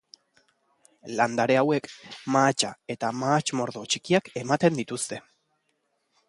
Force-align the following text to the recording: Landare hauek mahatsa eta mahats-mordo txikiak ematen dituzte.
Landare 1.19 1.57
hauek 1.63 1.89
mahatsa 2.35 2.71
eta 2.95 3.13
mahats-mordo 3.25 3.85
txikiak 3.93 4.33
ematen 4.43 4.81
dituzte. 4.83 5.23